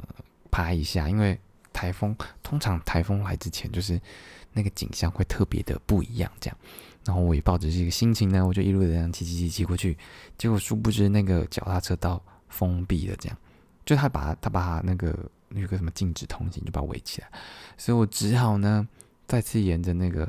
[0.50, 1.40] 拍一下，因为
[1.72, 4.02] 台风通常台风来之前，就是
[4.52, 6.58] 那个景象会特别的不一样，这样。
[7.06, 9.96] 然后我也抱着这个心情呢，我就一路这样骑骑骑骑过去，
[10.40, 13.38] 结果殊不知那个脚踏车道封闭了，这样，
[13.86, 15.16] 就他把他把那个
[15.50, 17.30] 那个什么禁止通行就把围起来，
[17.78, 18.88] 所以我只好呢
[19.28, 20.28] 再次沿着那个。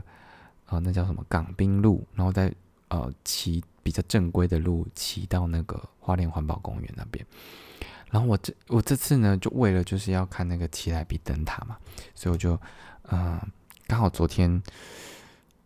[0.69, 2.55] 啊，那叫什么港滨路，然后再
[2.89, 7.25] 呃骑比较正规的路骑到那个花莲环保公园那边。
[8.11, 11.77] 然后我这我这次呢，就为了就是要看那个奇莱比灯塔嘛，
[12.15, 12.59] 所以我就
[13.11, 13.39] 嗯
[13.87, 14.63] 刚好昨天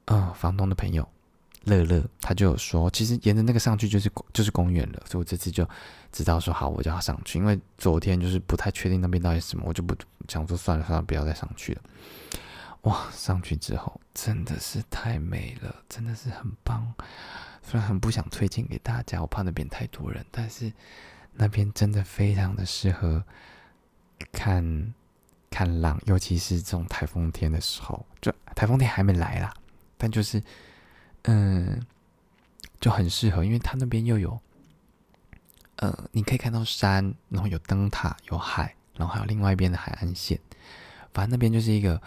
[0.06, 1.08] 嗯房东的朋友
[1.64, 5.64] 乐乐他就有说，其实沿着那个上去就是就是公园了，所以我这次就
[6.10, 9.94] 知道说好我就要上去，因为昨天就是不太确定那边到底是什么，我就不
[10.26, 11.82] 想说算了算了，不要再上去了。
[12.82, 16.94] 哇，上去之后真的是太美了，真的是很棒。
[17.62, 20.72] 虽然很不想推荐给大家，我怕那边太多人，但是
[21.32, 23.24] 那边真的非常的适合
[24.32, 24.94] 看
[25.50, 28.04] 看浪，尤其是这种台风天的时候。
[28.20, 29.52] 就台风天还没来啦，
[29.96, 30.42] 但就是
[31.22, 31.80] 嗯，
[32.80, 34.38] 就很适合，因为它那边又有
[35.76, 40.38] 呃，你可以看到山，然后有灯塔，有海，然后还有另外一边的海岸线。
[41.14, 42.00] 反正那边就是一个。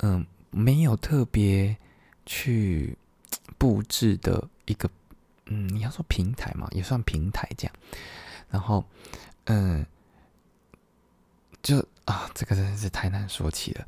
[0.00, 0.26] 嗯，
[0.56, 1.76] 没有特别
[2.24, 2.96] 去
[3.58, 4.88] 布置的一个，
[5.44, 7.74] 嗯，你要说平台嘛，也算平台这样。
[8.48, 8.82] 然后，
[9.44, 9.84] 嗯，
[11.62, 13.86] 就啊，这个真的是太难说起了。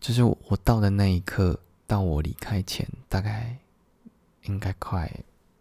[0.00, 3.54] 就是我到的那一刻，到我离开前，大概
[4.44, 5.12] 应该快，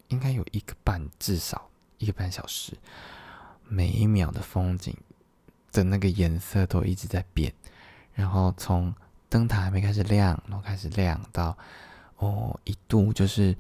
[0.08, 2.72] 应该有一个半，至少一个半小时，
[3.68, 4.96] 每一秒的风景
[5.74, 7.54] 的那个颜色都一直在变，
[8.14, 8.96] 然后从。
[9.36, 11.58] 灯塔还没开始亮，然后开始亮到
[12.20, 13.54] 哦，一度就是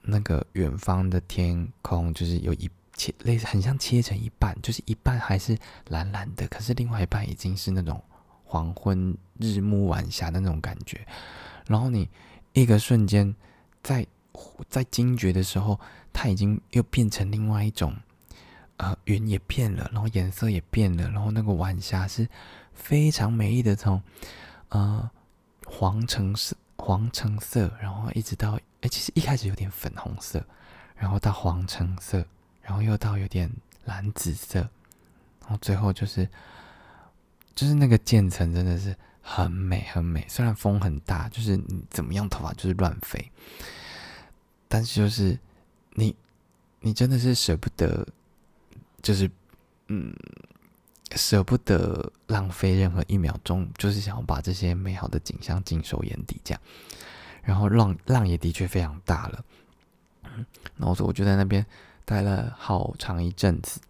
[0.00, 5.54] 那个远方的天空，就是有一切类似很像切成一半，就是一半还是
[5.88, 8.02] 蓝蓝的，可是另外一半已经是那种
[8.44, 11.06] 黄昏日暮晚霞的那种感觉。
[11.66, 12.08] 然后你
[12.54, 13.36] 一个瞬间
[13.82, 14.06] 在
[14.70, 15.78] 在惊觉的时候，
[16.14, 17.94] 它已经又变成另外一种，
[18.78, 22.26] 呃，云也变了，然后颜色也变了，然后那个晚霞是
[22.72, 24.02] 非常美丽的，从。
[24.70, 25.10] 呃，
[25.66, 30.44] 黄橙色，黄橙色，然后一直到，哎，其实一开始有点粉红色，
[30.96, 32.24] 然后到黄橙色，
[32.62, 33.50] 然后又到有点
[33.84, 34.60] 蓝紫色，
[35.40, 36.28] 然后最后就是，
[37.54, 40.24] 就是那个渐层真的是很美很美。
[40.28, 43.30] 虽然风很大，就是你怎么样头发就是乱飞，
[44.68, 45.38] 但是就是
[45.94, 46.14] 你，
[46.80, 48.06] 你真的是舍不得，
[49.02, 49.30] 就是
[49.88, 50.14] 嗯。
[51.16, 56.60] 舍不得浪费任何一秒钟，就是想要把这些美好的景象尽收眼底，这样。
[57.42, 59.44] 然后浪浪也的确非常大了，
[60.24, 60.44] 嗯，
[60.76, 61.64] 然后我就在那边
[62.04, 63.80] 待了好长一阵子，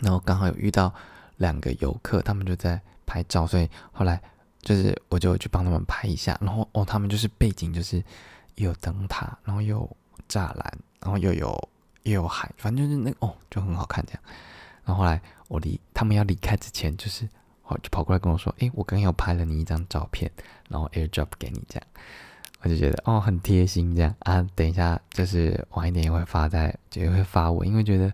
[0.00, 0.92] 然后刚好有遇到
[1.36, 4.20] 两个游客，他们就在拍照，所以后来
[4.62, 8.02] 就是我就去帮他们拍一下，然后哦，他们就是背景就是
[8.54, 9.88] 有灯塔，然后有
[10.28, 11.68] 栅栏，然后又有
[12.04, 14.22] 又有海，反正就是那哦就很好看这样。
[14.84, 15.20] 然后后来。
[15.48, 17.28] 我离他们要离开之前，就是
[17.64, 20.30] 哦，就跑过来跟我说：“哎，我刚刚拍了你一张照片，
[20.68, 21.86] 然后 AirDrop 给你这样。”
[22.60, 24.42] 我就觉得哦，很贴心这样啊。
[24.54, 28.12] 等一下就是晚一点也会发在，也会发我，因为觉得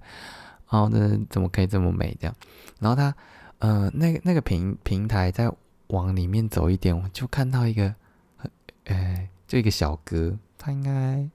[0.68, 2.37] 哦，那怎么可以这么美这样？
[2.79, 3.14] 然后他
[3.59, 5.51] 呃，那个那个平平台再
[5.88, 7.94] 往里面走一点，我就看到一个
[8.85, 11.27] 呃，就一个小哥，他应该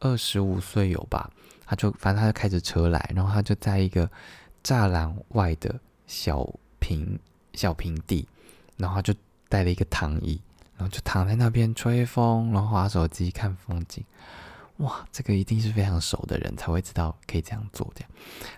[0.00, 1.30] 二十五岁有吧？
[1.66, 4.10] 他就反正他就开着车来，然后他就在一个。
[4.66, 6.44] 栅栏外的小
[6.80, 7.16] 平
[7.52, 8.26] 小平地，
[8.76, 9.14] 然后就
[9.48, 10.42] 带了一个躺椅，
[10.76, 14.04] 然后就躺在那边吹风，然后划手机看风景。
[14.78, 18.04] 哇，这个一定是非常熟的人才会知道可以这样做的。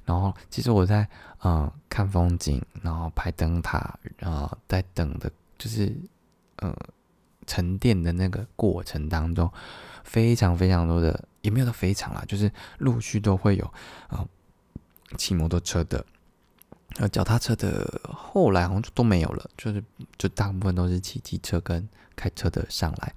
[0.07, 1.07] 然后其实我在
[1.44, 5.94] 嗯看风景，然后拍灯塔，然后在等的，就是
[6.57, 6.75] 呃
[7.47, 9.52] 沉淀的那个过程当中，
[10.04, 13.65] 非常非常多的，也没有到非常啦，就是陆续都会有
[14.09, 14.27] 啊。
[15.17, 16.04] 骑摩托车的，
[16.96, 19.83] 呃，脚踏车的，后来好像就都没有了，就是
[20.19, 23.15] 就大部分都是骑机车跟开车的上来，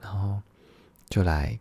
[0.00, 0.40] 然后
[1.08, 1.58] 就来，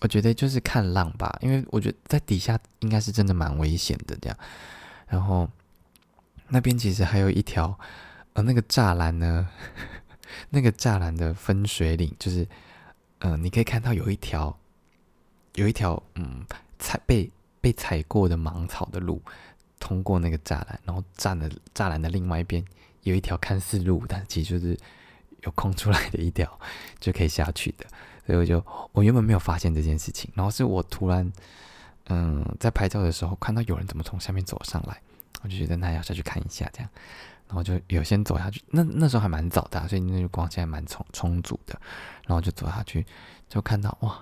[0.00, 4.38] 我觉得就是看浪吧，因为我觉得在底下应该是真的蛮危险的这样，
[5.08, 5.48] 然后
[6.48, 7.78] 那边其实还有一条，
[8.32, 9.48] 呃，那个栅栏呢，
[10.50, 12.48] 那个栅栏的分水岭，就是，
[13.18, 14.58] 嗯，你可以看到有一条，
[15.56, 16.46] 有一条，嗯，
[16.78, 17.30] 踩被。
[17.62, 19.22] 被踩过的芒草的路，
[19.78, 22.62] 通过那个栅栏，然后栅栏栅栏的另外一边
[23.04, 24.76] 有一条看似路，但其实就是
[25.44, 26.60] 有空出来的一条
[26.98, 27.86] 就可以下去的。
[28.26, 31.32] 所以我就我原本没有发现这件事情，然后是我突然
[32.06, 35.00] 嗯在拍照的时候看到有人怎么从下面走上来，
[35.42, 36.88] 我就觉得那要下去看一下这样，
[37.46, 38.60] 然后就有先走下去。
[38.70, 41.80] 那那时候还蛮早的，所以那个光线还蛮充充足的，
[42.26, 43.06] 然后就走下去，
[43.48, 44.18] 就看到哇，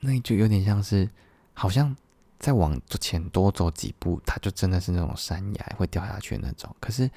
[0.00, 1.10] 那就有点像是
[1.52, 1.96] 好像。
[2.38, 6.74] 再往前多走几步，它就真的是那种山崖会掉下去的那种。
[6.78, 7.10] 可是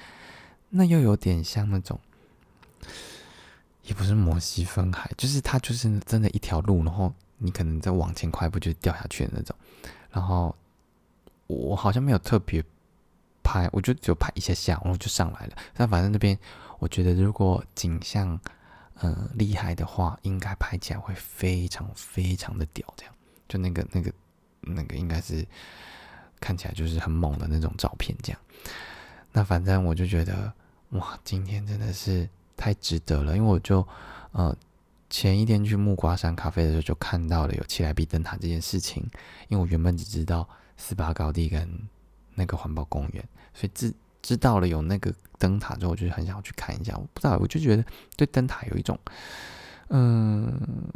[0.69, 1.99] 那又有点像那种，
[3.83, 9.55] 也不是摩西分海，就是它就是真的一条路，然后你可能再往前快步就掉下去的那种。
[10.09, 10.55] 然后
[11.47, 12.63] 我好像没有特别
[13.43, 15.57] 拍，我就只拍一下下，然后就上来了。
[15.73, 16.37] 但反正那边
[16.79, 18.39] 我觉得，如果景象
[19.01, 22.85] 嗯厉害的话，应该拍起来会非常非常的屌。
[22.95, 23.13] 这样，
[23.49, 24.11] 就那个那个。
[24.61, 25.45] 那个应该是
[26.39, 28.39] 看起来就是很猛的那种照片，这样。
[29.31, 30.51] 那反正我就觉得，
[30.89, 33.87] 哇，今天真的是太值得了，因为我就
[34.31, 34.55] 呃
[35.09, 39.03] 前一天去木瓜山咖啡的时候就看到了有七来比灯塔这件事情，
[39.47, 40.47] 因为我原本只知道
[40.77, 41.69] 四八高地跟
[42.35, 46.95] 那个环保公园，所以知知道了有那个灯塔之后，我就很想要去看一下。
[46.97, 47.85] 我不知道，我就觉得
[48.15, 48.97] 对灯塔有一种
[49.89, 50.89] 嗯。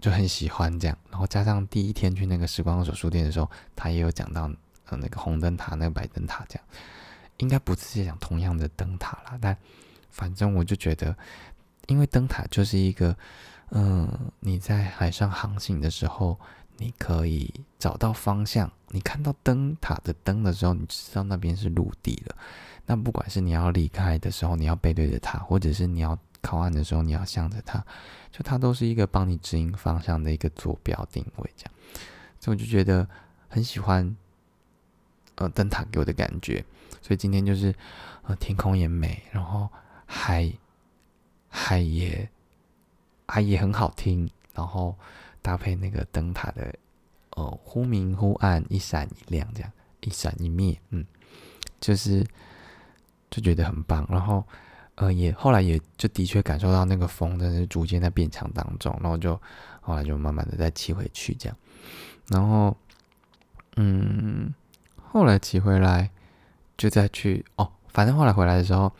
[0.00, 4.50] 就很喜欢这样，然后加上第一天去那个时光手书店的时候，他也有讲到
[4.86, 6.64] 呃那个红灯塔、那个白灯塔这样，
[7.38, 9.56] 应该不是讲同样的灯塔啦，但
[10.10, 11.16] 反正我就觉得，
[11.86, 13.16] 因为灯塔就是一个，
[13.70, 14.08] 嗯，
[14.40, 16.38] 你在海上航行的时候，
[16.76, 22.36] 你可以找到方向，你看到灯塔的灯的时候，你知道那边是陆地了。
[22.88, 26.16] 那不管是你要离开的时候，你要背对着它，或者是你要
[26.46, 27.84] 靠岸的时候，你要向着它。
[28.30, 31.72] 就它都是一个帮你指引方向的一个坐标定位，这样，
[32.38, 33.08] 所以我就觉得
[33.48, 34.14] 很喜欢，
[35.36, 36.62] 呃，灯塔给我的感觉。
[37.00, 37.74] 所以今天就是，
[38.24, 39.66] 呃，天空也美，然后
[40.04, 40.52] 海
[41.48, 42.28] 海也
[43.26, 44.94] 海也很好听，然后
[45.40, 46.74] 搭配那个灯塔的，
[47.30, 49.72] 呃，忽明忽暗，一闪一亮，这样
[50.02, 51.02] 一闪一灭，嗯，
[51.80, 52.22] 就是
[53.30, 54.44] 就觉得很棒，然后。
[54.96, 59.40] 呃，也后来也就的确感受到那个风真是逐渐在变强当中，然后就
[59.80, 61.56] 后来就慢慢的再骑回去这样，
[62.28, 62.74] 然后
[63.76, 64.52] 嗯，
[64.96, 66.10] 后来骑回来
[66.78, 68.90] 就再去哦，反正后来回来的时候，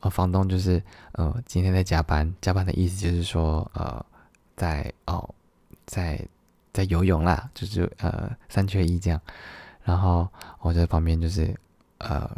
[0.00, 0.82] 呃，房东就是
[1.12, 4.04] 呃今天在加班，加班的意思就是说呃
[4.56, 5.34] 在哦
[5.86, 6.22] 在
[6.74, 9.18] 在游泳啦，就是呃三缺一这样，
[9.84, 10.28] 然后
[10.60, 11.58] 我在旁边就是
[11.96, 12.30] 呃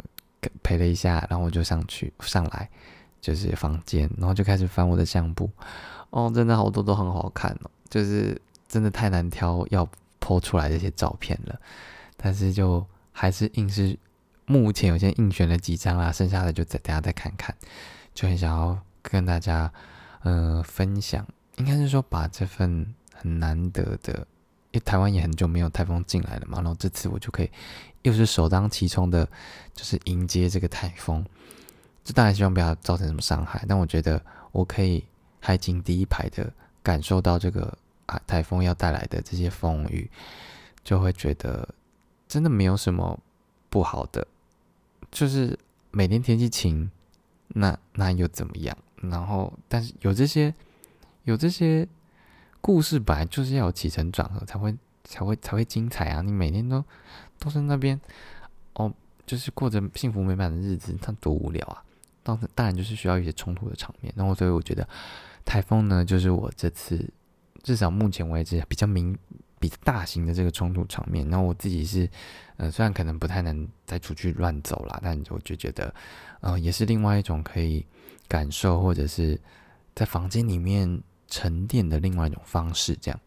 [0.63, 2.69] 陪了一下，然后我就上去上来。
[3.21, 5.49] 就是房间，然后就开始翻我的相簿，
[6.09, 9.87] 哦，真的好多都很好看哦，就是真的太难挑要
[10.21, 11.59] 剖出来这些照片了，
[12.15, 13.97] 但是就还是硬是
[14.45, 17.53] 目前有些硬选了几张啦，剩下的就再等下再看看，
[18.13, 19.71] 就很想要跟大家
[20.23, 24.13] 嗯分享，应该是说把这份很难得的，
[24.71, 27.51] 因为台湾也很久没有台风进来了嘛，然后这次我就可以
[28.03, 29.27] 又是首当其冲的，
[29.73, 31.25] 就是迎接这个台风。
[32.09, 34.19] 就当然希望不要造成什么伤害，但我觉得
[34.51, 35.05] 我可以
[35.39, 36.51] 海景第一排的
[36.81, 40.09] 感受到这个啊台风要带来的这些风雨，
[40.83, 41.69] 就会觉得
[42.27, 43.19] 真的没有什么
[43.69, 44.27] 不好的，
[45.11, 45.55] 就是
[45.91, 46.89] 每天天气晴，
[47.49, 48.75] 那那又怎么样？
[49.03, 50.51] 然后但是有这些
[51.25, 51.87] 有这些
[52.59, 56.23] 故事，本来就是要有起承转合才会才会才会精彩啊！
[56.23, 56.83] 你每天都
[57.37, 58.01] 都在那边
[58.73, 58.91] 哦，
[59.27, 61.83] 就是过着幸福美满的日子，那多无聊啊！
[62.55, 64.87] 当然就是需要一些冲突的场面，然后所以我觉得
[65.45, 67.07] 台风呢，就是我这次
[67.63, 69.17] 至少目前为止比较明、
[69.59, 71.27] 比较大型的这个冲突场面。
[71.29, 72.09] 然后我自己是，
[72.57, 75.93] 呃，虽然可能不太能再出去乱走啦，但我就觉得，
[76.41, 77.85] 呃，也是另外一种可以
[78.27, 79.39] 感受或者是
[79.95, 82.95] 在房间里面沉淀的另外一种方式。
[83.01, 83.19] 这样，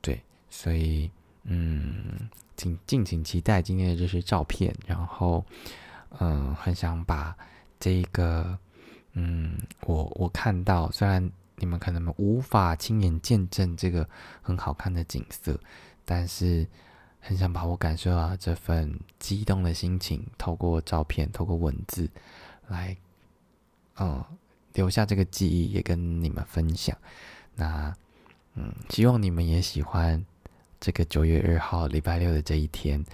[0.00, 1.10] 对，所以
[1.44, 4.74] 嗯，请敬请期待今天的这些照片。
[4.86, 5.44] 然后，
[6.18, 7.36] 嗯，很想把。
[7.78, 8.58] 这个，
[9.12, 14.08] 嗯，我我看到，虽然你们可能无法亲眼见证这个
[14.42, 15.58] 很好看的景色，
[16.04, 16.66] 但是
[17.20, 22.08] 很想把我感受到这份激动的心情，透过照片，透过文字
[22.68, 22.96] 来，
[23.98, 24.24] 嗯，
[24.74, 26.96] 留下这个记忆，也跟你们分享。
[27.54, 27.94] 那，
[28.54, 30.24] 嗯，希望你们也喜欢
[30.78, 33.04] 这个九月二号礼拜六的这一天。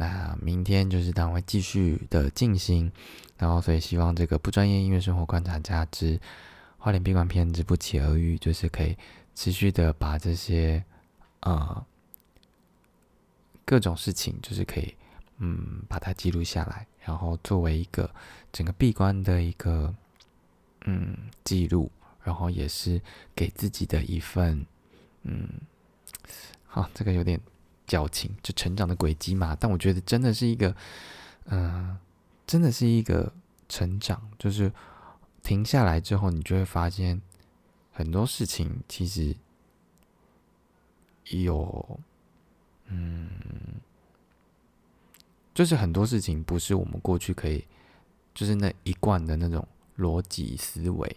[0.00, 2.90] 那明天就是当会继续的进行，
[3.36, 6.18] 然后所以希望这个不专业音乐生活观察家之
[6.78, 8.96] 花莲闭关篇之不期而遇，就是可以
[9.34, 10.82] 持续的把这些
[11.40, 11.84] 呃
[13.66, 14.94] 各种事情，就是可以
[15.36, 18.10] 嗯，把它记录下来，然后作为一个
[18.50, 19.94] 整个闭关的一个
[20.86, 21.92] 嗯记录，
[22.22, 22.98] 然后也是
[23.34, 24.64] 给自己的一份
[25.24, 25.46] 嗯，
[26.64, 27.38] 好，这个有点
[27.90, 29.56] 矫情，就成长的轨迹嘛。
[29.58, 30.72] 但我觉得真的是一个，
[31.46, 31.98] 嗯，
[32.46, 33.32] 真的是一个
[33.68, 34.72] 成长，就是
[35.42, 37.20] 停下来之后，你就会发现
[37.90, 39.34] 很多事情其实
[41.24, 41.98] 有，
[42.86, 43.28] 嗯。
[45.52, 47.62] 就是很多事情不是我们过去可以，
[48.32, 49.66] 就是那一贯的那种
[49.98, 51.16] 逻辑思维，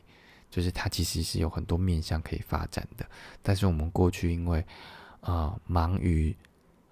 [0.50, 3.06] 就是它其实是有很多面向可以发展的。
[3.42, 4.66] 但是我们过去因为
[5.22, 6.36] 啊忙于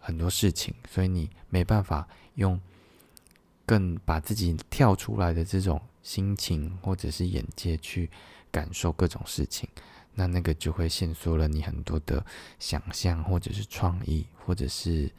[0.01, 2.59] 很多事情，所以你没办法用
[3.65, 8.09] 更把自己跳出来的这种心情或者是眼界去
[8.51, 9.69] 感受各种事情，
[10.15, 12.25] 那那个就会限缩了你很多的
[12.59, 15.09] 想象或者是创意，或者是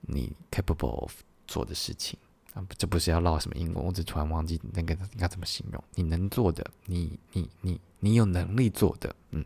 [0.00, 1.14] 你 capable of。
[1.44, 2.18] 做的事情
[2.54, 5.84] 啊，这不是要唠什么英文，我只突然忘记那个应该怎么形容。
[5.94, 9.44] 你能做的，你你你你有能力做的，嗯，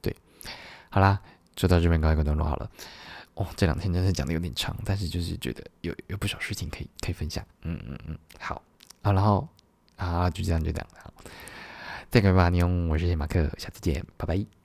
[0.00, 0.14] 对，
[0.90, 1.20] 好啦，
[1.56, 2.70] 就到这边告一个段落好了。
[3.34, 7.44] 哦，这两天真是讲的有点长，但是就是觉得有有不少事情可以可以分享。
[7.62, 8.62] 嗯嗯嗯，好
[9.02, 9.46] 啊，然后
[9.96, 11.12] 啊，就这样就这样，好，
[12.10, 14.63] 再见吧，你用我是谢马克，下次见，拜拜。